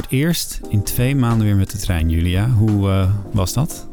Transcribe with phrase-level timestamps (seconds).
[0.00, 2.48] Voor het eerst in twee maanden weer met de trein, Julia.
[2.48, 3.88] Hoe uh, was dat?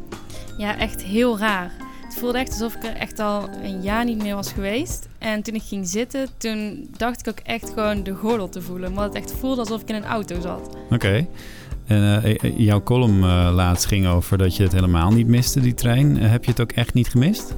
[0.56, 1.72] Ja, echt heel raar.
[2.04, 5.08] Het voelde echt alsof ik er echt al een jaar niet meer was geweest.
[5.18, 8.92] En toen ik ging zitten, toen dacht ik ook echt gewoon de gordel te voelen.
[8.92, 10.76] Maar het echt voelde alsof ik in een auto zat.
[10.90, 11.26] Oké.
[11.86, 15.74] En uh, jouw column uh, laatst ging over dat je het helemaal niet miste, die
[15.74, 16.16] trein.
[16.16, 17.54] heb je het ook echt niet gemist?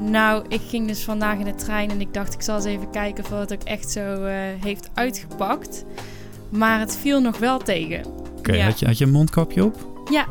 [0.00, 2.90] Nou, ik ging dus vandaag in de trein en ik dacht ik zal eens even
[2.90, 4.24] kijken of het ook echt zo
[4.60, 5.84] heeft uitgepakt.
[6.50, 8.04] Maar het viel nog wel tegen.
[8.38, 10.04] Oké, had, je, had je een mondkapje op?
[10.10, 10.26] Ja,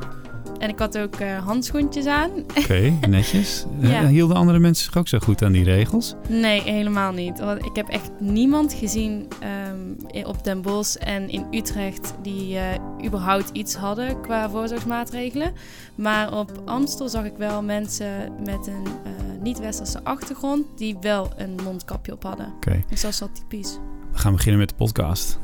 [0.59, 2.30] en ik had ook uh, handschoentjes aan.
[2.59, 3.66] Oké, netjes.
[3.80, 4.08] ja.
[4.08, 6.16] Hielden andere mensen zich ook zo goed aan die regels?
[6.28, 7.40] Nee, helemaal niet.
[7.40, 9.28] Want ik heb echt niemand gezien
[9.70, 12.62] um, op Den Bosch en in Utrecht die uh,
[13.06, 15.53] überhaupt iets hadden qua voorzorgsmaatregelen.
[15.95, 21.56] Maar op Amstel zag ik wel mensen met een uh, niet-westerse achtergrond die wel een
[21.64, 22.53] mondkapje op hadden.
[22.56, 22.84] Oké.
[22.90, 23.78] Dus dat is wel typisch.
[24.11, 25.39] We gaan beginnen met de podcast.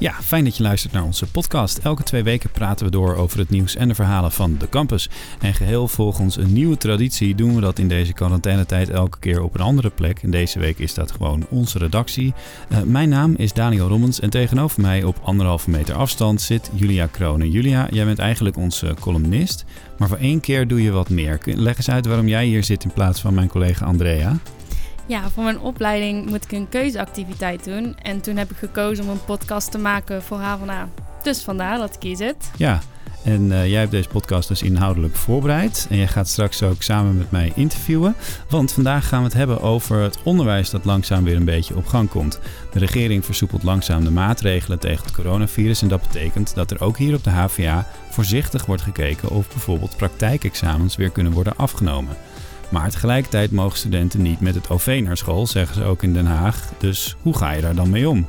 [0.00, 1.78] Ja, fijn dat je luistert naar onze podcast.
[1.78, 5.10] Elke twee weken praten we door over het nieuws en de verhalen van de campus.
[5.40, 9.54] En geheel volgens een nieuwe traditie doen we dat in deze quarantainetijd elke keer op
[9.54, 10.22] een andere plek.
[10.22, 12.34] En deze week is dat gewoon onze redactie.
[12.72, 17.06] Uh, mijn naam is Daniel Rommens en tegenover mij op anderhalve meter afstand zit Julia
[17.06, 17.50] Kronen.
[17.50, 19.64] Julia, jij bent eigenlijk onze columnist,
[19.98, 21.38] maar voor één keer doe je wat meer.
[21.44, 24.38] Leg eens uit waarom jij hier zit in plaats van mijn collega Andrea.
[25.10, 27.96] Ja, voor mijn opleiding moet ik een keuzeactiviteit doen.
[28.02, 30.88] En toen heb ik gekozen om een podcast te maken voor HVA.
[31.22, 32.50] Dus vandaar dat ik hier zit.
[32.56, 32.80] Ja,
[33.24, 35.86] en uh, jij hebt deze podcast dus inhoudelijk voorbereid.
[35.90, 38.14] En jij gaat straks ook samen met mij interviewen.
[38.48, 41.86] Want vandaag gaan we het hebben over het onderwijs dat langzaam weer een beetje op
[41.86, 42.40] gang komt.
[42.72, 45.82] De regering versoepelt langzaam de maatregelen tegen het coronavirus.
[45.82, 49.96] En dat betekent dat er ook hier op de HVA voorzichtig wordt gekeken of bijvoorbeeld
[49.96, 52.16] praktijkexamens weer kunnen worden afgenomen.
[52.70, 56.26] Maar tegelijkertijd mogen studenten niet met het OV naar school, zeggen ze ook in Den
[56.26, 56.68] Haag.
[56.78, 58.26] Dus hoe ga je daar dan mee om?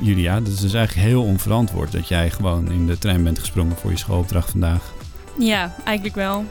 [0.00, 3.76] Julia, dat is dus eigenlijk heel onverantwoord dat jij gewoon in de trein bent gesprongen
[3.76, 4.92] voor je schoolopdracht vandaag.
[5.38, 6.44] Ja, eigenlijk wel.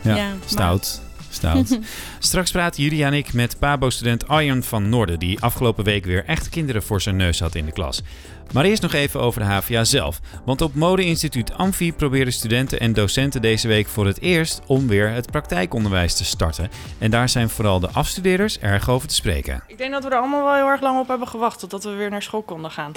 [0.00, 1.02] Ja, ja stout.
[1.32, 1.78] Stout.
[2.18, 6.50] Straks praten Julia en ik met Pabo-student Arjan van Noorden, die afgelopen week weer echte
[6.50, 8.02] kinderen voor zijn neus had in de klas.
[8.52, 10.20] Maar eerst nog even over de HVA zelf.
[10.44, 15.10] Want op Modeinstituut Amfi proberen studenten en docenten deze week voor het eerst om weer
[15.10, 16.70] het praktijkonderwijs te starten.
[16.98, 19.62] En daar zijn vooral de afstudeerders erg over te spreken.
[19.66, 21.90] Ik denk dat we er allemaal wel heel erg lang op hebben gewacht totdat we
[21.90, 22.92] weer naar school konden gaan.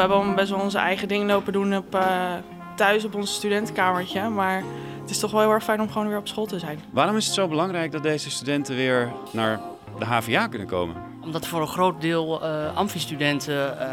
[0.00, 2.34] We hebben best wel onze eigen dingen lopen doen op, uh,
[2.76, 4.28] thuis op ons studentenkamertje.
[4.28, 4.62] Maar
[5.00, 6.80] het is toch wel heel erg fijn om gewoon weer op school te zijn.
[6.90, 9.60] Waarom is het zo belangrijk dat deze studenten weer naar
[9.98, 10.96] de HVA kunnen komen?
[11.22, 13.86] Omdat voor een groot deel uh, amfi-studenten uh,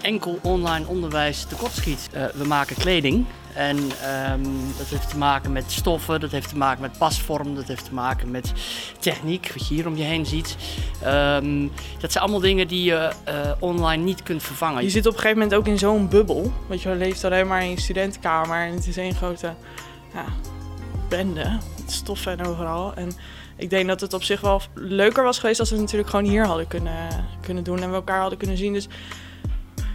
[0.00, 2.08] enkel online onderwijs tekortschiet.
[2.14, 6.56] Uh, we maken kleding en um, dat heeft te maken met stoffen, dat heeft te
[6.56, 8.52] maken met pasvorm, dat heeft te maken met
[8.98, 10.56] techniek, wat je hier om je heen ziet.
[11.06, 11.70] Um,
[12.00, 14.82] dat zijn allemaal dingen die je uh, online niet kunt vervangen.
[14.82, 16.52] Je zit op een gegeven moment ook in zo'n bubbel.
[16.66, 19.54] Want je leeft alleen maar in je studentenkamer en het is één grote
[20.14, 20.24] ja,
[21.08, 21.58] bende.
[21.86, 22.94] Stoffen en overal.
[22.94, 23.10] En
[23.56, 26.24] ik denk dat het op zich wel leuker was geweest als we het natuurlijk gewoon
[26.24, 27.08] hier hadden kunnen,
[27.40, 28.72] kunnen doen en we elkaar hadden kunnen zien.
[28.72, 28.88] Dus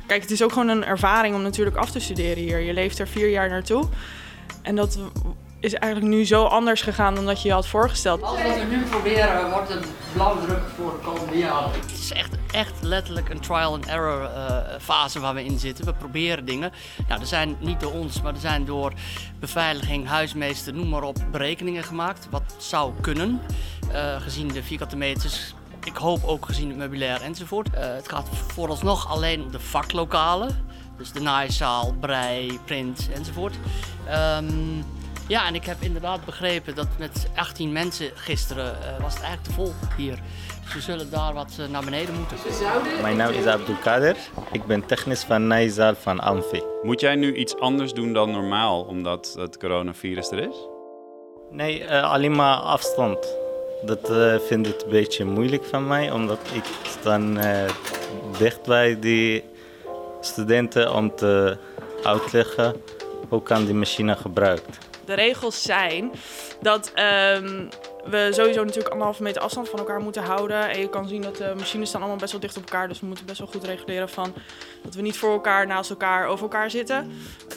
[0.05, 2.59] Kijk, het is ook gewoon een ervaring om natuurlijk af te studeren hier.
[2.59, 3.87] Je leeft er vier jaar naartoe.
[4.61, 5.00] En dat
[5.59, 8.21] is eigenlijk nu zo anders gegaan dan dat je je had voorgesteld.
[8.21, 9.83] Als wat we nu proberen wordt een
[10.13, 11.71] blauwdruk voor de komende jaren.
[11.71, 15.85] Het is echt, echt letterlijk een trial and error uh, fase waar we in zitten.
[15.85, 16.71] We proberen dingen.
[17.07, 18.94] Nou, er zijn niet door ons, maar er zijn door
[19.39, 22.27] beveiliging, huismeester, noem maar op, berekeningen gemaakt.
[22.29, 23.41] Wat zou kunnen,
[23.91, 25.53] uh, gezien de vierkante meters
[25.85, 27.68] ik hoop ook gezien het meubilair enzovoort.
[27.68, 30.68] Uh, het gaat vooralsnog alleen om de vaklokalen.
[30.97, 33.56] Dus de naaizaal, brei, print enzovoort.
[34.38, 34.83] Um,
[35.27, 39.44] ja, en ik heb inderdaad begrepen dat met 18 mensen gisteren uh, was het eigenlijk
[39.44, 40.19] te vol hier.
[40.63, 42.38] Dus we zullen daar wat uh, naar beneden moeten.
[43.01, 44.15] Mijn naam is Abdul Kader.
[44.51, 46.63] Ik ben technisch van naaizaal van Amfi.
[46.81, 50.68] Moet jij nu iets anders doen dan normaal omdat het coronavirus er is?
[51.50, 53.43] Nee, alleen maar afstand.
[53.85, 56.63] Dat uh, vind ik een beetje moeilijk van mij, omdat ik
[57.03, 57.69] dan uh,
[58.38, 59.44] dicht bij die
[60.21, 61.57] studenten om te
[62.03, 62.81] uitleggen
[63.30, 64.77] hoe kan die machine gebruikt.
[65.06, 66.12] De regels zijn
[66.62, 66.91] dat
[67.35, 67.69] um,
[68.06, 70.69] we sowieso natuurlijk anderhalve meter afstand van elkaar moeten houden.
[70.69, 72.88] En je kan zien dat de machines staan allemaal best wel dicht op elkaar.
[72.88, 74.33] Dus we moeten best wel goed reguleren van
[74.83, 77.12] dat we niet voor elkaar, naast elkaar, over elkaar zitten.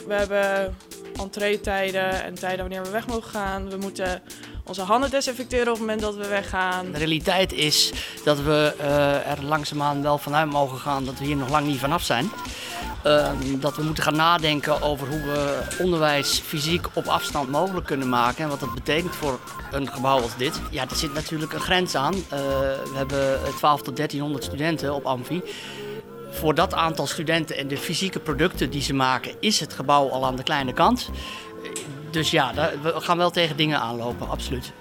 [0.07, 0.75] We hebben
[1.19, 3.69] entree-tijden en tijden wanneer we weg mogen gaan.
[3.69, 4.21] We moeten
[4.67, 6.91] onze handen desinfecteren op het moment dat we weggaan.
[6.91, 7.91] De realiteit is
[8.23, 11.79] dat we uh, er langzaamaan wel vanuit mogen gaan dat we hier nog lang niet
[11.79, 12.31] vanaf zijn.
[13.03, 18.09] ehm, dat we moeten gaan nadenken over hoe we onderwijs fysiek op afstand mogelijk kunnen
[18.09, 18.43] maken.
[18.43, 19.39] En wat dat betekent voor
[19.71, 20.61] een gebouw als dit.
[20.69, 22.13] Ja, er zit natuurlijk een grens aan.
[22.13, 25.41] Uh, we hebben 12 tot 1300 studenten op Amfi.
[26.31, 30.25] Voor dat aantal studenten en de fysieke producten die ze maken, is het gebouw al
[30.25, 31.09] aan de kleine kant.
[32.11, 34.73] Dus ja, we gaan wel tegen dingen aanlopen, absoluut.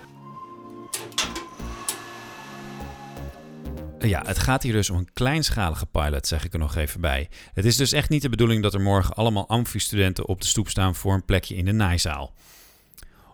[3.98, 7.28] Ja, het gaat hier dus om een kleinschalige pilot, zeg ik er nog even bij.
[7.54, 10.68] Het is dus echt niet de bedoeling dat er morgen allemaal amfi-studenten op de stoep
[10.68, 12.32] staan voor een plekje in de naaizaal.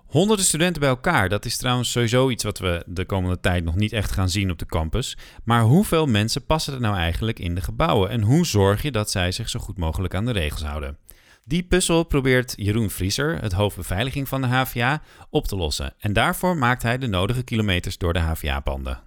[0.06, 3.75] Honderden studenten bij elkaar, dat is trouwens sowieso iets wat we de komende tijd nog
[3.75, 5.17] niet echt gaan zien op de campus.
[5.45, 9.11] Maar hoeveel mensen passen er nou eigenlijk in de gebouwen en hoe zorg je dat
[9.11, 10.99] zij zich zo goed mogelijk aan de regels houden?
[11.44, 15.94] Die puzzel probeert Jeroen Vrieser, het hoofdbeveiliging van de HVA, op te lossen.
[15.99, 19.00] En daarvoor maakt hij de nodige kilometers door de HVA-panden.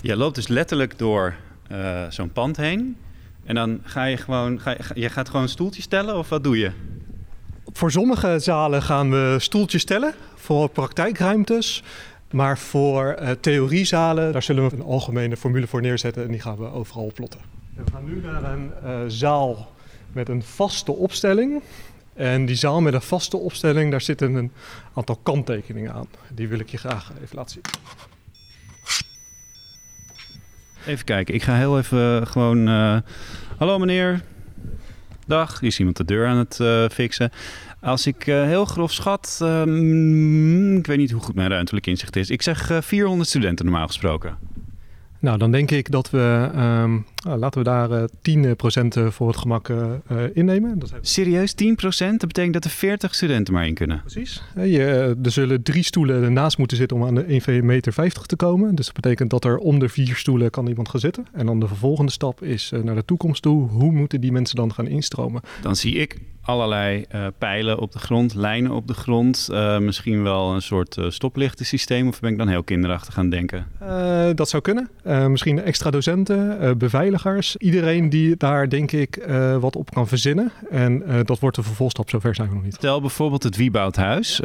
[0.00, 1.34] Je loopt dus letterlijk door
[1.72, 2.96] uh, zo'n pand heen.
[3.44, 6.58] En dan ga je gewoon, ga je, je gaat gewoon stoeltjes stellen of wat doe
[6.58, 6.70] je?
[7.72, 11.82] Voor sommige zalen gaan we stoeltjes stellen voor praktijkruimtes.
[12.30, 16.56] Maar voor uh, theoriezalen, daar zullen we een algemene formule voor neerzetten en die gaan
[16.56, 17.40] we overal plotten.
[17.74, 19.74] We gaan nu naar een uh, zaal
[20.16, 21.62] met een vaste opstelling.
[22.14, 24.52] En die zaal met een vaste opstelling, daar zitten een
[24.94, 26.06] aantal kanttekeningen aan.
[26.34, 27.62] Die wil ik je graag even laten zien.
[30.86, 32.68] Even kijken, ik ga heel even gewoon...
[32.68, 32.98] Uh,
[33.56, 34.22] hallo meneer.
[35.26, 37.30] Dag, hier is iemand de deur aan het uh, fixen.
[37.80, 42.16] Als ik uh, heel grof schat, um, ik weet niet hoe goed mijn ruimtelijk inzicht
[42.16, 42.30] is.
[42.30, 44.38] Ik zeg 400 studenten normaal gesproken.
[45.18, 49.36] Nou, dan denk ik dat we, um, nou, laten we daar uh, 10% voor het
[49.36, 49.92] gemak uh,
[50.32, 50.78] innemen.
[50.78, 51.56] Dat Serieus, 10%?
[51.96, 54.00] Dat betekent dat er 40 studenten maar in kunnen?
[54.00, 54.42] Precies.
[54.54, 58.74] Je, er zullen drie stoelen ernaast moeten zitten om aan de 1,50 meter te komen.
[58.74, 61.26] Dus dat betekent dat er om de vier stoelen kan iemand gaan zitten.
[61.32, 63.68] En dan de vervolgende stap is naar de toekomst toe.
[63.68, 65.42] Hoe moeten die mensen dan gaan instromen?
[65.62, 69.48] Dan zie ik allerlei uh, pijlen op de grond, lijnen op de grond.
[69.50, 72.08] Uh, misschien wel een soort uh, stoplichtensysteem.
[72.08, 73.66] Of ben ik dan heel kinderachtig gaan denken?
[74.34, 74.90] dat zou kunnen.
[75.30, 76.78] misschien extra docenten,
[77.10, 77.56] beveiligers.
[77.56, 79.26] Iedereen die daar denk ik
[79.60, 80.52] wat op kan verzinnen.
[80.70, 82.10] En dat wordt de vervolgstap.
[82.10, 82.74] Zover zijn we nog niet.
[82.74, 84.40] Stel bijvoorbeeld het Wieboudhuis.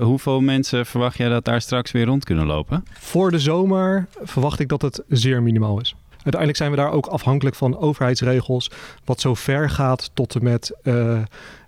[0.00, 2.84] hoeveel mensen verwacht jij dat daar straks weer rond kunnen lopen?
[2.98, 5.94] Voor de zomer verwacht ik dat het zeer minimaal is.
[6.10, 8.70] Uiteindelijk zijn we daar ook afhankelijk van overheidsregels,
[9.04, 11.18] wat zo ver gaat tot en met uh,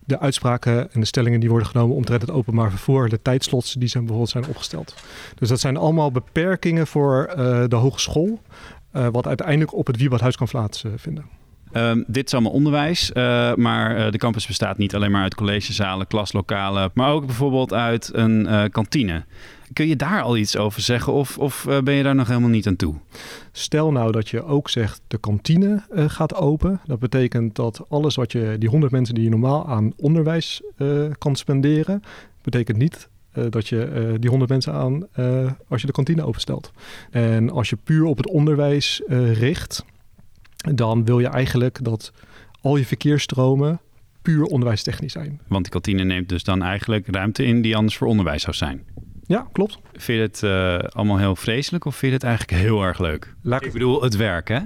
[0.04, 3.88] de uitspraken en de stellingen die worden genomen omtrent het openbaar vervoer, de tijdslots die
[3.88, 4.94] zijn bijvoorbeeld zijn opgesteld.
[5.34, 8.38] Dus dat zijn allemaal beperkingen voor uh, de hogeschool, uh,
[8.90, 11.24] wat uiteindelijk op het Wiebadhuis kan plaatsvinden.
[11.72, 15.34] Um, dit is allemaal onderwijs, uh, maar uh, de campus bestaat niet alleen maar uit
[15.34, 19.24] collegezalen, klaslokalen, maar ook bijvoorbeeld uit een uh, kantine.
[19.72, 22.66] Kun je daar al iets over zeggen of, of ben je daar nog helemaal niet
[22.66, 22.94] aan toe?
[23.52, 26.80] Stel nou dat je ook zegt de kantine gaat open.
[26.84, 30.62] Dat betekent dat alles wat je, die 100 mensen die je normaal aan onderwijs
[31.18, 32.02] kan spenderen,
[32.42, 36.24] betekent niet uh, dat je uh, die 100 mensen aan uh, als je de kantine
[36.24, 36.72] openstelt.
[37.10, 39.84] En als je puur op het onderwijs richt,
[40.74, 42.12] dan wil je eigenlijk dat
[42.60, 43.80] al je verkeersstromen
[44.22, 45.40] puur onderwijstechnisch zijn.
[45.48, 48.84] Want de kantine neemt dus dan eigenlijk ruimte in die anders voor onderwijs zou zijn.
[49.22, 49.78] Ja, klopt.
[49.92, 53.34] Vind je het uh, allemaal heel vreselijk of vind je het eigenlijk heel erg leuk?
[53.42, 54.58] Laat ik bedoel, het werk hè?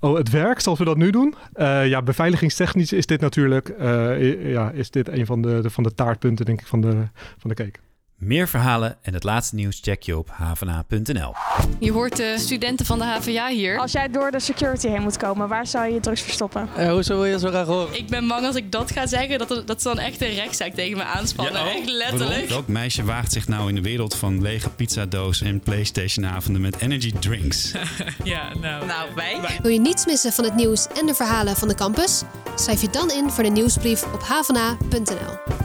[0.00, 1.34] Oh, het werk, zoals we dat nu doen?
[1.54, 5.82] Uh, ja, beveiligingstechnisch is dit natuurlijk uh, ja, is dit een van de, de, van
[5.82, 7.78] de taartpunten denk ik, van de, van de cake.
[8.24, 11.34] Meer verhalen en het laatste nieuws check je op havena.nl.
[11.78, 13.78] Je hoort de studenten van de HVA hier.
[13.78, 16.68] Als jij door de security heen moet komen, waar zou je je drugs verstoppen?
[16.78, 17.98] Uh, hoezo wil je zo graag horen?
[17.98, 20.34] Ik ben bang als ik dat ga zeggen, dat, er, dat ze dan echt een
[20.34, 21.54] rechtszaak tegen me aanspannen.
[21.54, 22.48] Ja, oh, echt letterlijk.
[22.48, 27.12] Welk meisje waagt zich nou in de wereld van lege pizzadoos en Playstation-avonden met energy
[27.12, 27.72] drinks?
[28.24, 28.86] ja, nou.
[28.86, 29.40] Nou, wij.
[29.62, 32.22] Wil je niets missen van het nieuws en de verhalen van de campus?
[32.54, 35.60] Schrijf je dan in voor de nieuwsbrief op havena.nl.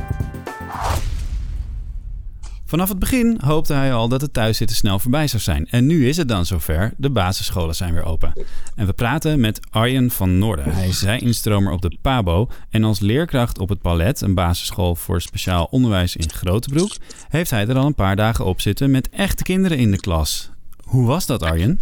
[2.67, 5.67] Vanaf het begin hoopte hij al dat het thuiszitten snel voorbij zou zijn.
[5.69, 6.93] En nu is het dan zover.
[6.97, 8.33] De basisscholen zijn weer open.
[8.75, 10.74] En we praten met Arjen van Noorden.
[10.74, 12.50] Hij is zij-instromer op de PABO.
[12.69, 16.95] En als leerkracht op het Palet, een basisschool voor speciaal onderwijs in Grotebroek,
[17.29, 20.50] heeft hij er al een paar dagen op zitten met echte kinderen in de klas.
[20.83, 21.81] Hoe was dat, Arjen?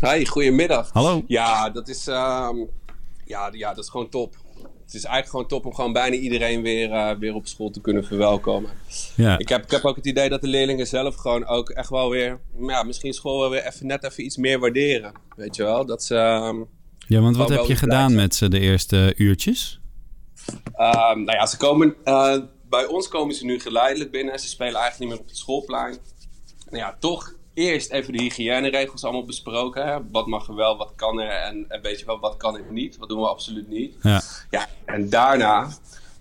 [0.00, 0.90] Hi, goedemiddag.
[0.92, 1.24] Hallo.
[1.26, 2.48] Ja, dat is, uh,
[3.24, 4.36] ja, ja, dat is gewoon top
[4.86, 7.80] het is eigenlijk gewoon top om gewoon bijna iedereen weer, uh, weer op school te
[7.80, 8.70] kunnen verwelkomen.
[9.16, 9.38] Ja.
[9.38, 12.10] Ik, heb, ik heb ook het idee dat de leerlingen zelf gewoon ook echt wel
[12.10, 15.12] weer, ja, misschien school wel weer even, net even iets meer waarderen.
[15.36, 15.86] Weet je wel?
[15.86, 16.68] Dat ze, um,
[17.06, 19.80] ja, want wat heb je gedaan met ze de eerste uurtjes?
[20.76, 22.36] Uh, nou ja, ze komen, uh,
[22.68, 24.38] bij ons komen ze nu geleidelijk binnen.
[24.38, 25.96] Ze spelen eigenlijk niet meer op het schoolplein.
[26.70, 29.86] Nou ja, toch eerst even de hygiëneregels allemaal besproken.
[29.86, 29.98] Hè?
[30.10, 32.72] Wat mag er wel, wat kan er en, en weet je wel, wat kan er
[32.72, 32.96] niet.
[32.96, 33.96] Wat doen we absoluut niet.
[34.02, 34.22] Ja.
[34.50, 35.68] Ja, en daarna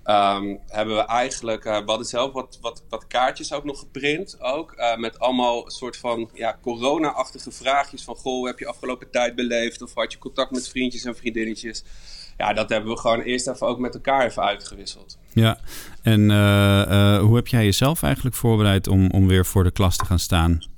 [0.04, 4.42] ehm, hebben we eigenlijk, uh, we hadden zelf wat, wat, wat kaartjes ook nog geprint.
[4.42, 8.16] Ook, uh, met allemaal een soort van ja, corona-achtige vraagjes van...
[8.16, 9.82] Goh, hoe heb je afgelopen tijd beleefd?
[9.82, 11.84] Of had je contact met vriendjes en vriendinnetjes?
[12.38, 15.18] Ja, dat hebben we gewoon eerst even ook met elkaar even uitgewisseld.
[15.34, 15.60] Ja,
[16.02, 20.06] en uh, hoe heb jij jezelf eigenlijk voorbereid om, om weer voor de klas te
[20.06, 20.74] gaan staan?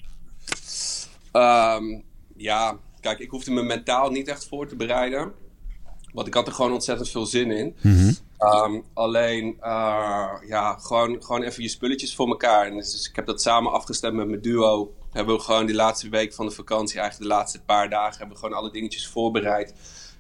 [1.38, 2.04] Um,
[2.36, 5.32] ja, kijk, ik hoefde me mentaal niet echt voor te bereiden.
[6.14, 7.76] Want ik had er gewoon ontzettend veel zin in.
[7.82, 8.16] Mm -hmm.
[8.74, 12.68] um, alleen, uh, ja, gewoon, gewoon even je spulletjes voor elkaar.
[12.68, 14.94] En dus ik heb dat samen afgestemd met mijn duo.
[15.18, 18.36] Hebben we gewoon die laatste week van de vakantie, eigenlijk de laatste paar dagen, hebben
[18.36, 19.74] we gewoon alle dingetjes voorbereid.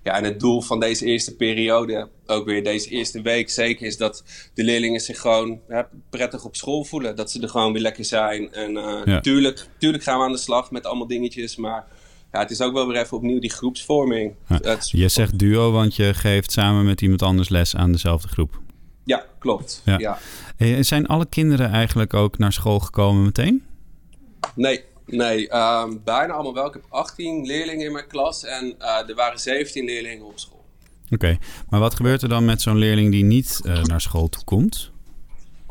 [0.03, 3.97] Ja, en het doel van deze eerste periode, ook weer deze eerste week zeker, is
[3.97, 4.23] dat
[4.53, 7.15] de leerlingen zich gewoon ja, prettig op school voelen.
[7.15, 8.53] Dat ze er gewoon weer lekker zijn.
[8.53, 9.19] En uh, ja.
[9.19, 11.85] tuurlijk, tuurlijk gaan we aan de slag met allemaal dingetjes, maar
[12.31, 14.33] ja, het is ook wel weer even opnieuw die groepsvorming.
[14.47, 14.77] Ja.
[14.79, 18.59] Je zegt duo, want je geeft samen met iemand anders les aan dezelfde groep.
[19.03, 19.81] Ja, klopt.
[19.85, 19.97] Ja.
[19.97, 20.17] ja.
[20.57, 23.63] En zijn alle kinderen eigenlijk ook naar school gekomen meteen?
[24.55, 26.67] Nee, Nee, um, bijna allemaal wel.
[26.67, 30.65] Ik heb 18 leerlingen in mijn klas en uh, er waren 17 leerlingen op school.
[31.05, 31.39] Oké, okay.
[31.69, 34.91] maar wat gebeurt er dan met zo'n leerling die niet uh, naar school toe komt?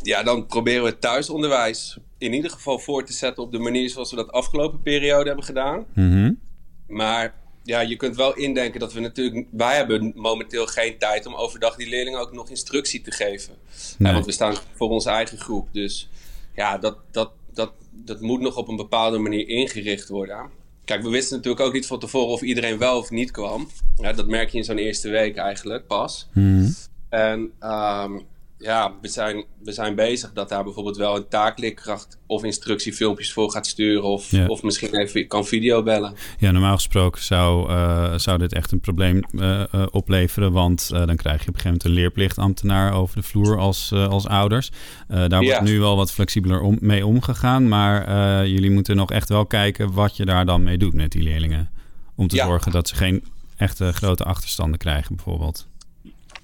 [0.02, 3.90] Ja, dan proberen we het thuisonderwijs in ieder geval voor te zetten op de manier
[3.90, 5.84] zoals we dat afgelopen periode hebben gedaan.
[5.94, 6.40] Mm -hmm.
[6.86, 9.46] Maar ja, je kunt wel indenken dat we natuurlijk...
[9.50, 13.54] Wij hebben momenteel geen tijd om overdag die leerlingen ook nog instructie te geven.
[13.98, 14.08] Nee.
[14.08, 15.68] Ja, want we staan voor onze eigen groep.
[15.72, 16.08] Dus
[16.54, 20.50] ja, dat, dat, dat, dat moet nog op een bepaalde manier ingericht worden.
[20.84, 23.68] Kijk, we wisten natuurlijk ook niet van tevoren of iedereen wel of niet kwam.
[23.96, 26.28] Ja, dat merk je in zo'n eerste week eigenlijk pas.
[26.32, 26.74] Mm.
[27.08, 28.26] En um,
[28.58, 33.50] ja, we zijn, we zijn bezig dat daar bijvoorbeeld wel een taakleerkracht of instructiefilmpjes voor
[33.50, 34.02] gaat sturen.
[34.02, 34.46] Of, ja.
[34.46, 36.14] of misschien even kan videobellen.
[36.38, 40.52] Ja, normaal gesproken zou, uh, zou dit echt een probleem uh, uh, opleveren.
[40.52, 44.26] Want dan krijg je op een gegeven moment een leerplichtambtenaar over de vloer als, als
[44.26, 44.70] ouders.
[45.08, 47.68] daar wordt nu wel wat flexibeler om, mee omgegaan.
[47.68, 51.22] Maar jullie moeten nog echt wel kijken wat je daar dan mee doet met die
[51.22, 51.70] leerlingen.
[52.16, 52.46] Om te Ja.
[52.46, 53.24] zorgen dat ze geen
[53.56, 55.68] echte grote achterstanden krijgen bijvoorbeeld.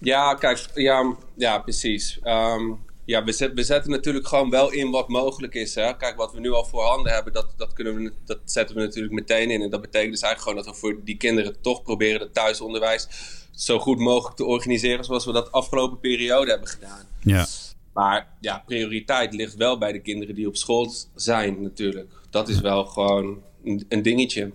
[0.02, 2.18] Ja, kijk, ja, ja precies.
[2.22, 2.72] Ehm,
[3.04, 5.74] ja, we, zet- we zetten natuurlijk gewoon wel in wat mogelijk is.
[5.74, 5.96] Hè?
[5.96, 9.14] Kijk, wat we nu al voorhanden hebben, dat, dat, kunnen we, dat zetten we natuurlijk
[9.14, 9.62] meteen in.
[9.62, 13.08] En dat betekent dus eigenlijk gewoon dat we voor die kinderen toch proberen het thuisonderwijs
[13.50, 17.06] zo goed mogelijk te organiseren zoals we dat afgelopen periode hebben gedaan.
[17.20, 17.46] Ja.
[17.92, 22.12] Maar ja, prioriteit ligt wel bij de kinderen die op school zijn natuurlijk.
[22.30, 24.52] Dat is wel gewoon een, een dingetje.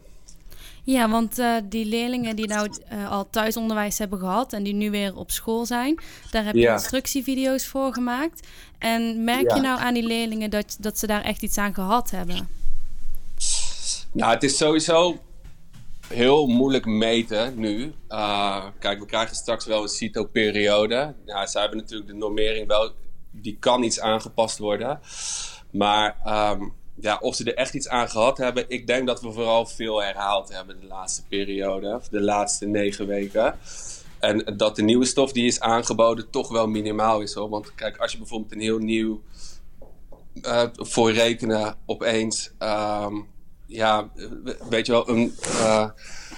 [0.88, 4.92] Ja, want uh, die leerlingen die nou uh, al thuisonderwijs hebben gehad en die nu
[4.92, 6.00] weer op school zijn,
[6.32, 6.74] daar heb je Ja.
[6.74, 8.48] instructievideo's voor gemaakt.
[8.78, 9.56] En merk Ja.
[9.56, 12.48] je nou aan die leerlingen dat, dat ze daar echt iets aan gehad hebben?
[14.12, 15.18] Nou, het is sowieso
[16.08, 17.94] heel moeilijk meten nu.
[18.10, 21.14] Uh, kijk, we krijgen straks wel een CITO-periode.
[21.26, 22.92] Ja, zij hebben natuurlijk de normering wel,
[23.32, 25.00] die kan iets aangepast worden.
[25.72, 29.32] Maar um, ja, of ze er echt iets aan gehad hebben, ik denk dat we
[29.32, 33.56] vooral veel herhaald hebben de laatste periode, de laatste negen weken.
[34.20, 37.50] En dat de nieuwe stof die is aangeboden toch wel minimaal is hoor.
[37.50, 39.22] Want kijk, als je bijvoorbeeld een heel nieuw
[40.42, 43.28] uh, voor rekenen opeens, um,
[43.66, 44.10] ja,
[44.70, 45.90] weet je wel, een, uh,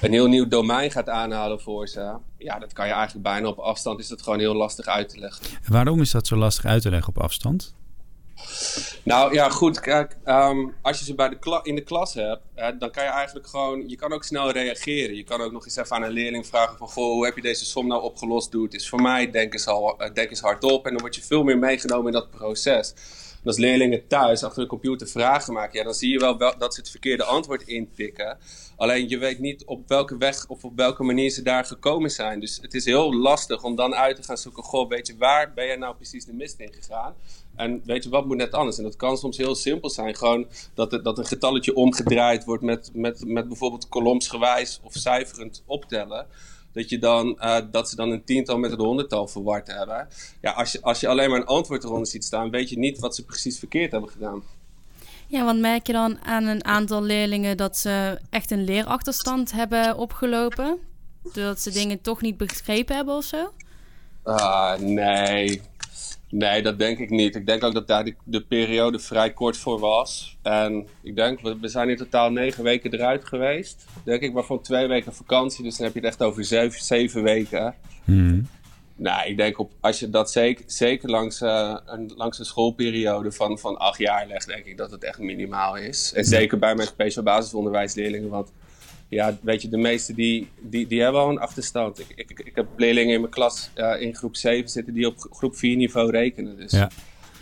[0.02, 2.16] een heel nieuw domein gaat aanhalen voor ze.
[2.38, 5.20] Ja, dat kan je eigenlijk bijna op afstand, is dat gewoon heel lastig uit te
[5.20, 5.46] leggen.
[5.64, 7.74] En waarom is dat zo lastig uit te leggen op afstand?
[9.04, 9.80] Nou ja, goed.
[9.80, 13.48] Kijk, um, als je ze bij de in de klas hebt, dan kan je eigenlijk
[13.48, 13.90] gewoon.
[13.90, 15.16] Je kan ook snel reageren.
[15.16, 17.42] Je kan ook nog eens even aan een leerling vragen: van goh, hoe heb je
[17.42, 18.52] deze som nou opgelost?
[18.52, 19.32] Doe het eens voor mij.
[19.32, 20.86] Denk eens, al, uh, denk eens hardop.
[20.86, 22.94] En dan word je veel meer meegenomen in dat proces.
[23.46, 26.74] Als leerlingen thuis achter de computer vragen maken, ja, dan zie je wel, wel dat
[26.74, 28.38] ze het verkeerde antwoord intikken.
[28.76, 32.40] Alleen je weet niet op welke weg of op welke manier ze daar gekomen zijn.
[32.40, 35.54] Dus het is heel lastig om dan uit te gaan zoeken: goh, weet je, waar
[35.54, 37.16] ben jij nou precies de mist in gegaan?
[37.60, 38.78] En weet je, wat moet net anders?
[38.78, 40.16] En dat kan soms heel simpel zijn.
[40.16, 45.64] Gewoon dat, het, dat een getalletje omgedraaid wordt met, met, met bijvoorbeeld kolomsgewijs of cijferend
[45.66, 46.26] optellen.
[46.72, 50.08] Dat, je dan, uh, dat ze dan een tiental met een honderdtal verward hebben.
[50.42, 53.00] Ja, als je, als je alleen maar een antwoord eronder ziet staan, weet je niet
[53.00, 54.44] wat ze precies verkeerd hebben gedaan.
[55.28, 59.98] Ja, want merk je dan aan een aantal leerlingen dat ze echt een leerachterstand hebben
[59.98, 60.80] opgelopen?
[61.34, 63.52] Doordat ze dingen toch niet begrepen hebben of zo?
[64.26, 65.62] Uh, nee.
[66.30, 67.36] Nee, dat denk ik niet.
[67.36, 70.38] Ik denk ook dat daar de, de, periode vrij kort voor was.
[70.42, 73.86] En ik denk, we, we, zijn in totaal negen weken eruit geweest.
[74.04, 75.64] Denk ik, waarvan twee weken vakantie.
[75.64, 77.76] Dus dan heb je het echt over zeven, zeven weken.
[78.04, 78.48] Hmm.
[78.96, 83.32] Nou, ik denk op, als je dat zeker, zeker langs, uh, een, langs een schoolperiode
[83.32, 86.14] van, van acht jaar legt, denk ik dat het echt minimaal is.
[86.14, 88.52] En zeker bij mijn speciaal basisonderwijsleerlingen, want
[89.10, 92.00] ja, weet je, de meeste die, die, die hebben al een achterstand.
[92.00, 95.28] Ik, ik, ik heb leerlingen in mijn klas uh, in groep 7 zitten die op
[95.32, 96.58] groep 4 niveau rekenen.
[96.58, 96.90] Dus ja.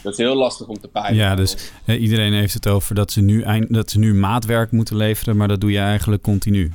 [0.02, 1.16] dat is heel lastig om te peilen.
[1.16, 4.72] Ja, dus uh, iedereen heeft het over dat ze, nu eind, dat ze nu maatwerk
[4.72, 6.72] moeten leveren, maar dat doe je eigenlijk continu.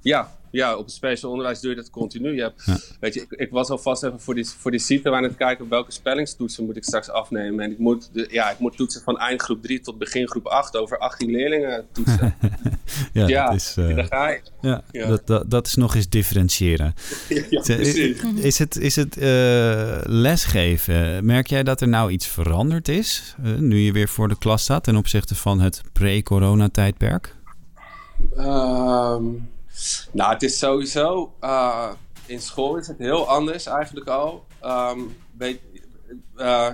[0.00, 2.34] Ja, ja, op het speciaal onderwijs doe je dat continu.
[2.34, 2.64] Je hebt,
[3.00, 5.68] weet je, ik, ik, was alvast even voor die, voor die site aan het kijken
[5.68, 7.64] welke spellingstoetsen moet ik straks afnemen.
[7.64, 10.76] En ik moet, de, ja, ik moet toetsen van eindgroep 3 tot begin groep 8
[10.76, 12.34] over 18 leerlingen toetsen.
[13.12, 14.40] ja, ja, dat is, uh, daar ga je.
[14.60, 15.06] Ja, ja.
[15.06, 16.94] Dat, dat, dat, is nog eens differentiëren.
[17.50, 18.22] ja, precies.
[18.22, 19.22] Is het, is het uh,
[20.02, 24.38] lesgeven, merk jij dat er nou iets veranderd is, uh, nu je weer voor de
[24.38, 27.34] klas staat ten opzichte van het pre-corona-tijdperk?
[28.38, 29.50] Um,
[30.12, 31.34] nou, het is sowieso.
[31.40, 31.92] Uh,
[32.26, 34.44] in school is het heel anders eigenlijk al.
[34.64, 35.60] Um, weet,
[36.36, 36.68] uh,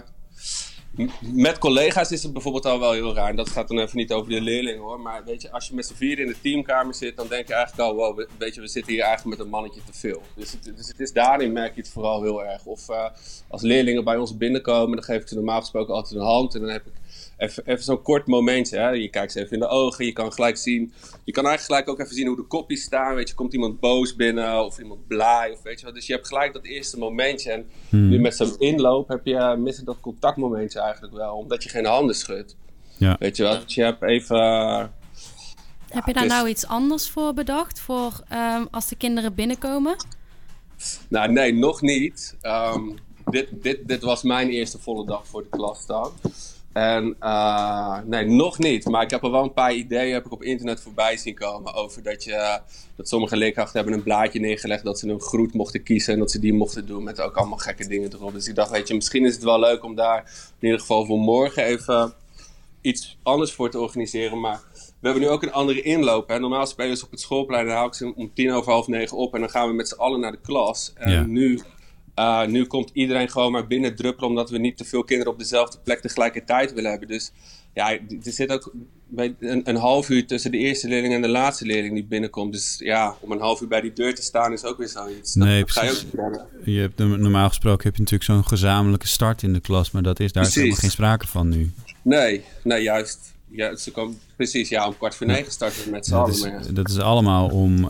[1.21, 3.29] met collega's is het bijvoorbeeld al wel heel raar.
[3.29, 5.01] En dat gaat dan even niet over de leerlingen hoor.
[5.01, 7.55] Maar weet je, als je met z'n vier in de teamkamer zit, dan denk je
[7.55, 10.23] eigenlijk al, wow, weet je, we zitten hier eigenlijk met een mannetje te veel.
[10.35, 12.65] Dus het, dus het is daarin merk je het vooral heel erg.
[12.65, 13.05] Of uh,
[13.49, 16.55] als leerlingen bij ons binnenkomen, dan geef ik ze normaal gesproken altijd een hand.
[16.55, 16.93] En dan heb ik
[17.37, 18.79] even, even zo'n kort momentje.
[18.79, 18.89] Hè?
[18.89, 20.93] Je kijkt ze even in de ogen, je kan gelijk zien.
[21.25, 23.15] Je kan eigenlijk gelijk ook even zien hoe de kopjes staan.
[23.15, 25.95] Weet je, komt iemand boos binnen of iemand blij of weet je wat.
[25.95, 27.51] Dus je hebt gelijk dat eerste momentje.
[27.51, 28.09] En hmm.
[28.09, 32.15] nu met zo'n inloop heb je missen dat contactmomentje eigenlijk wel, omdat je geen handen
[32.15, 32.57] schudt.
[32.97, 33.17] Ja.
[33.19, 34.39] Weet je wel, dus je hebt even.
[35.89, 36.33] heb je daar dus...
[36.33, 37.81] nou iets anders voor bedacht?
[37.81, 39.97] Voor um, als de kinderen binnenkomen?
[41.09, 42.37] Nou, nee, nog niet.
[42.43, 46.13] Um, dit, dit, dit was mijn eerste volle dag voor de klas dan.
[46.79, 48.85] En uh, nee, nog niet.
[48.85, 51.75] Maar ik heb er wel een paar ideeën heb ik op internet voorbij zien komen.
[51.75, 52.61] Over dat, je,
[52.97, 56.13] dat sommige leerkrachten hebben een blaadje neergelegd dat ze een groet mochten kiezen.
[56.13, 58.33] En dat ze die mochten doen met ook allemaal gekke dingen erop.
[58.33, 60.19] Dus ik dacht, weet je, misschien is het wel leuk om daar
[60.59, 62.13] in ieder geval voor morgen even
[62.81, 64.41] iets anders voor te organiseren.
[64.41, 66.29] Maar we hebben nu ook een andere inloop.
[66.29, 66.39] Hè.
[66.39, 67.67] Normaal spelen ze op het schoolplein.
[67.67, 69.35] Dan haal ik ze om tien over half negen op.
[69.35, 70.93] En dan gaan we met z'n allen naar de klas.
[70.95, 71.23] En ja.
[71.23, 71.61] nu
[72.19, 75.39] uh, nu komt iedereen gewoon maar binnen druppelen, omdat we niet te veel kinderen op
[75.39, 77.09] dezelfde plek tegelijkertijd willen hebben.
[77.09, 77.33] Dus
[77.75, 78.73] ja, er zit ook
[79.09, 82.53] bij een, een, half uur tussen de eerste leerling en de laatste leerling die binnenkomt.
[82.53, 85.35] Dus ja, om een half uur bij die deur te staan is ook weer zoiets.
[85.35, 86.07] Nee, dat, precies.
[86.15, 89.61] Ga je, ook je hebt, normaal gesproken heb je natuurlijk zo'n gezamenlijke start in de
[89.61, 91.71] klas, maar dat is daar is helemaal geen sprake van nu.
[92.03, 93.37] Nee, nee, juist.
[93.51, 96.75] Ja, ze komen precies ja, om kwart voor negen starten met z'n allen.
[96.75, 97.89] Dat is allemaal om uh,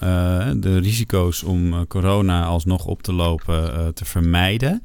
[0.56, 4.82] de risico's om uh, corona alsnog op te lopen uh, te vermijden.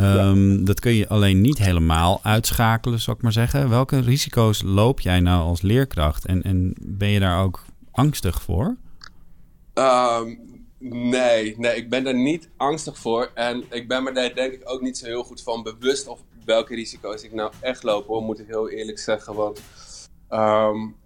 [0.00, 0.64] Um, ja.
[0.64, 3.68] Dat kun je alleen niet helemaal uitschakelen, zou ik maar zeggen.
[3.68, 6.26] Welke risico's loop jij nou als leerkracht?
[6.26, 8.76] En, en ben je daar ook angstig voor?
[9.74, 10.38] Um,
[10.78, 13.30] nee, nee, ik ben daar niet angstig voor.
[13.34, 16.20] En ik ben me daar denk ik ook niet zo heel goed van bewust of
[16.44, 19.34] welke risico's ik nou echt loop, hoor, moet ik heel eerlijk zeggen.
[19.34, 19.60] Want
[20.34, 20.96] Um,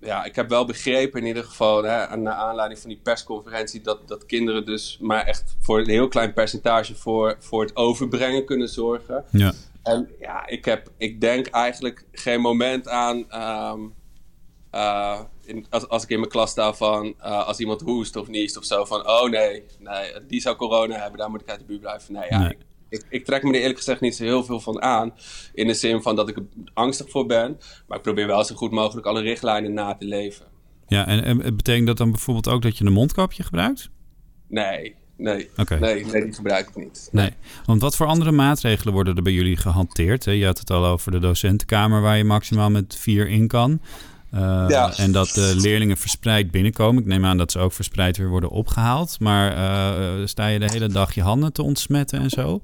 [0.00, 4.08] ja, ik heb wel begrepen in ieder geval, hè, naar aanleiding van die persconferentie, dat,
[4.08, 8.68] dat kinderen dus maar echt voor een heel klein percentage voor, voor het overbrengen kunnen
[8.68, 9.24] zorgen.
[9.30, 9.52] Ja.
[9.82, 13.94] En ja, ik, heb, ik denk eigenlijk geen moment aan, um,
[14.74, 18.28] uh, in, als, als ik in mijn klas sta van, uh, als iemand hoest of
[18.28, 21.58] niest of zo, van oh nee, nee, die zou corona hebben, daar moet ik uit
[21.58, 22.12] de buurt blijven.
[22.12, 22.50] Nee, ja, nee.
[22.50, 25.12] Ik, ik, ik, trek me er eerlijk gezegd niet zo heel veel van aan.
[25.54, 27.58] In de zin van dat ik er angstig voor ben.
[27.86, 30.46] Maar ik probeer wel zo goed mogelijk alle richtlijnen na te leven.
[30.86, 33.90] Ja, en, en betekent dat dan bijvoorbeeld ook dat je een mondkapje gebruikt?
[34.48, 35.48] Nee, nee.
[35.56, 35.78] Okay.
[35.78, 37.08] Nee, nee, die gebruik ik niet.
[37.12, 37.30] Nee.
[37.66, 40.24] Want wat voor andere maatregelen worden er bij jullie gehanteerd?
[40.24, 43.80] Je had het al over de docentenkamer waar je maximaal met vier in kan.
[44.34, 44.96] Uh, ja.
[44.96, 47.02] En dat de leerlingen verspreid binnenkomen.
[47.02, 49.20] Ik neem aan dat ze ook verspreid weer worden opgehaald.
[49.20, 52.60] Maar uh, sta je de hele dag je handen te ontsmetten en zo?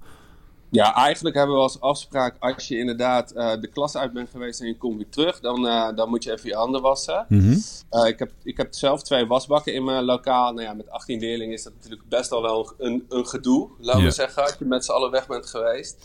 [0.70, 4.60] Ja, eigenlijk hebben we als afspraak, als je inderdaad uh, de klas uit bent geweest
[4.60, 5.62] en je komt weer terug, dan,
[5.94, 7.26] dan moet je even je handen wassen.
[7.28, 7.62] Mm -hmm.
[7.90, 10.52] uh, ik, heb, ik heb zelf twee wasbakken in mijn lokaal.
[10.52, 14.02] Nou ja, met 18 leerlingen is dat natuurlijk best al wel een, een gedoe, laten
[14.02, 15.96] we zeggen, als je met z'n allen weg bent geweest.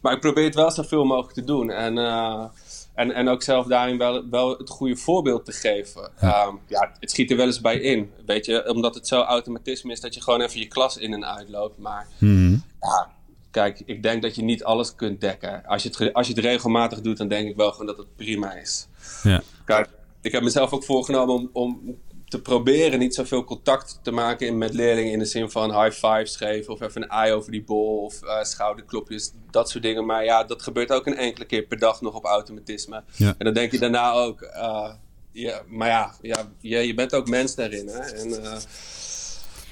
[0.00, 1.70] Maar ik probeer het wel zoveel mogelijk te doen.
[1.70, 1.98] En,
[2.98, 6.10] en, en ook zelf daarin wel, wel het goede voorbeeld te geven.
[6.20, 6.46] Ja.
[6.46, 9.92] Um, ja, het schiet er wel eens bij in, weet je, omdat het zo automatisme
[9.92, 11.78] is dat je gewoon even je klas in en uit loopt.
[11.78, 12.62] Maar mm -hmm.
[12.80, 13.16] ja
[13.50, 15.66] Kijk, ik denk dat je niet alles kunt dekken.
[15.66, 18.16] Als je het, als je het regelmatig doet, dan denk ik wel gewoon dat het
[18.16, 18.86] prima is.
[19.22, 19.42] Ja.
[19.64, 19.88] Kijk,
[20.20, 21.96] ik heb mezelf ook voorgenomen om, om
[22.28, 26.36] te proberen niet zoveel contact te maken met leerlingen in de zin van high fives
[26.36, 30.06] geven of even een eye over die bol of uh, schouderklopjes, dat soort dingen.
[30.06, 33.02] Maar ja, dat gebeurt ook een enkele keer per dag nog op automatisme.
[33.16, 33.34] Ja.
[33.38, 34.92] En dan denk je daarna ook, uh,
[35.32, 37.88] ja, maar ja, ja je, je bent ook mens daarin.
[37.88, 37.98] Hè?
[37.98, 38.56] En, uh,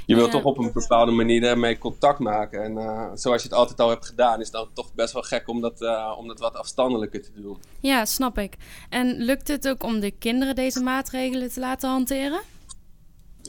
[0.07, 2.63] je wilt toch op een bepaalde manier ermee contact maken.
[2.63, 5.49] En uh, zoals je het altijd al hebt gedaan, is dan toch best wel gek
[5.49, 7.57] om dat, uh, om dat wat afstandelijker te doen.
[7.81, 8.57] Ja, snap ik.
[8.89, 12.41] En lukt het ook om de kinderen deze maatregelen te laten hanteren?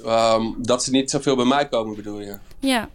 [0.06, 2.38] Um, dat ze niet zoveel bij mij komen, bedoel je?
[2.60, 2.90] Ja.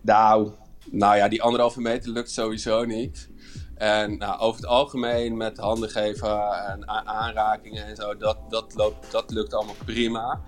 [0.00, 0.50] Nou,
[0.84, 3.28] nou ja, die anderhalve meter lukt sowieso niet.
[3.78, 9.12] En nou, over het algemeen met handen geven en aanrakingen en zo, dat, dat, loopt,
[9.12, 10.40] dat lukt allemaal prima.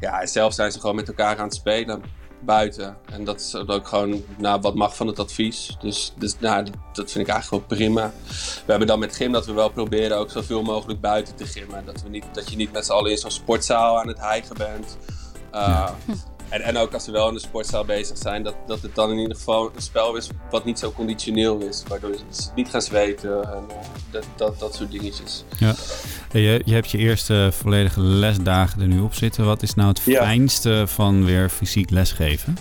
[0.00, 2.02] Ja, en zelf zijn ze gewoon met elkaar aan het spelen
[2.40, 2.96] buiten.
[3.12, 5.76] En dat is ook gewoon nou, wat mag van het advies.
[5.80, 8.12] Dus, dus nou, dat vind ik eigenlijk wel prima.
[8.64, 11.84] We hebben dan met gym dat we wel proberen ook zoveel mogelijk buiten te gymmen.
[11.84, 14.56] Dat, we niet, dat je niet met z'n allen in zo'n sportzaal aan het hijgen
[14.56, 14.96] bent.
[15.54, 15.90] Uh,
[16.48, 19.10] en, en ook als we wel in de sportzaal bezig zijn, dat, dat het dan
[19.10, 21.82] in ieder geval een spel is wat niet zo conditioneel is.
[21.88, 23.76] Waardoor ze niet gaan zweten en uh,
[24.10, 25.44] dat, dat, dat soort dingetjes.
[25.58, 25.74] Ja.
[26.32, 29.44] Je, je hebt je eerste volledige lesdagen er nu op zitten.
[29.44, 32.56] Wat is nou het fijnste van weer fysiek lesgeven?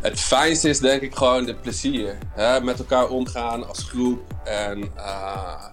[0.00, 2.18] Het fijnste is denk ik gewoon de plezier.
[2.28, 2.60] Hè?
[2.60, 4.20] Met elkaar omgaan als groep.
[4.44, 5.64] En uh,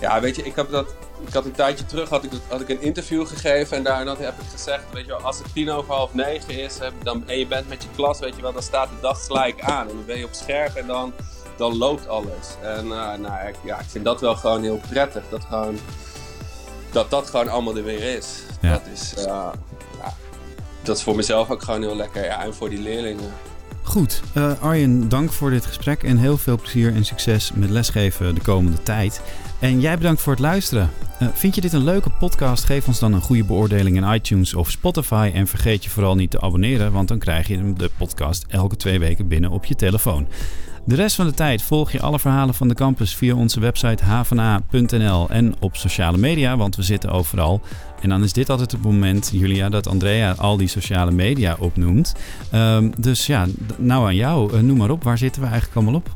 [0.00, 0.94] ja, weet je, ik heb dat
[1.26, 4.40] ik had een tijdje terug had ik, had ik een interview gegeven en daarin heb
[4.40, 7.46] ik gezegd, weet je wel, als het tien over half negen is dan, en je
[7.46, 9.88] bent met je klas, weet je wel, dan staat de dag gelijk aan.
[9.88, 11.12] En dan ben je op scherp en dan,
[11.56, 12.56] dan loopt alles.
[12.62, 15.78] En uh, nou, ik, ja, ik vind dat wel gewoon heel prettig, dat gewoon,
[16.90, 18.42] dat, dat gewoon allemaal er weer is.
[18.60, 18.70] Ja.
[18.72, 19.24] Dat is, uh,
[19.98, 20.14] ja,
[20.82, 23.32] dat is voor mezelf ook gewoon heel lekker ja, en voor die leerlingen.
[23.92, 28.34] Goed, uh, Arjen, dank voor dit gesprek en heel veel plezier en succes met lesgeven
[28.34, 29.22] de komende tijd.
[29.60, 30.90] En jij bedankt voor het luisteren.
[31.22, 32.64] Uh, vind je dit een leuke podcast?
[32.64, 35.30] Geef ons dan een goede beoordeling in iTunes of Spotify.
[35.34, 38.98] En vergeet je vooral niet te abonneren, want dan krijg je de podcast elke twee
[38.98, 40.28] weken binnen op je telefoon.
[40.84, 44.04] De rest van de tijd volg je alle verhalen van de campus via onze website
[44.04, 47.60] havena.nl en op sociale media, want we zitten overal.
[48.02, 52.14] En dan is dit altijd het moment, Julia, dat Andrea al die sociale media opnoemt.
[52.54, 55.02] Um, dus ja, nou aan jou, uh, noem maar op.
[55.02, 56.08] Waar zitten we eigenlijk allemaal op?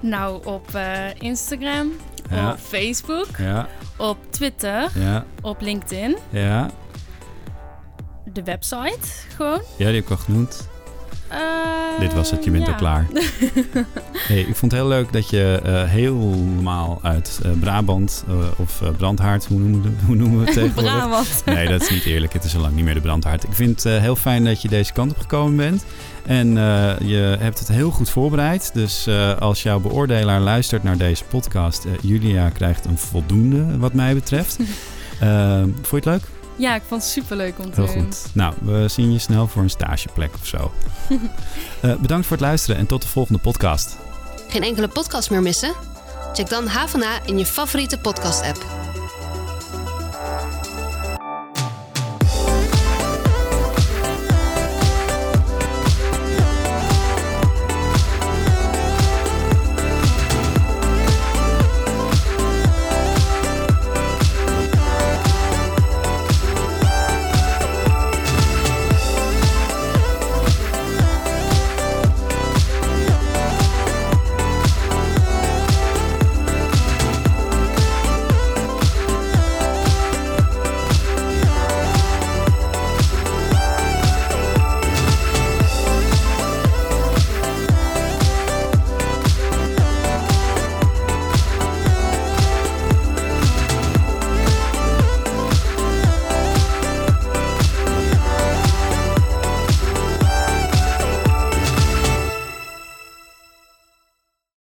[0.00, 1.92] Nou, op uh, Instagram,
[2.30, 2.50] ja.
[2.50, 3.68] op Facebook, ja.
[3.96, 5.24] op Twitter, ja.
[5.40, 6.16] op LinkedIn.
[6.30, 6.70] Ja.
[8.32, 9.60] De website gewoon.
[9.76, 10.68] Ja, die heb ik al genoemd.
[11.32, 12.72] Uh, Dit was het, je bent ja.
[12.72, 13.06] klaar.
[14.28, 18.24] hey, ik vond het heel leuk dat je uh, helemaal uit uh, Brabant
[18.56, 20.92] of Brandhaard, hoe noemen, we, hoe noemen we het tegenwoordig?
[20.92, 21.42] Brabant.
[21.44, 22.32] nee, dat is niet eerlijk.
[22.32, 23.44] Het is al lang niet meer de Brandhaard.
[23.44, 25.84] Ik vind het heel fijn dat je deze kant op gekomen bent.
[26.26, 26.48] En
[27.06, 28.70] je hebt het heel goed voorbereid.
[28.74, 34.56] Dus als jouw beoordelaar luistert naar deze podcast, Julia krijgt een voldoende wat mij betreft.
[35.82, 36.37] vond je het leuk?
[36.58, 38.26] Ja, ik vond het superleuk om te Heel goed.
[38.32, 40.72] Nou, we zien je snel voor een stageplek of zo.
[41.82, 43.96] uh, bedankt voor het luisteren en tot de volgende podcast.
[44.48, 45.74] Geen enkele podcast meer missen?
[46.32, 48.66] Check dan HVA in je favoriete podcast-app.